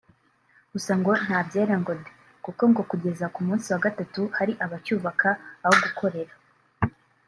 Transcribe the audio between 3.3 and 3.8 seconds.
ku munsi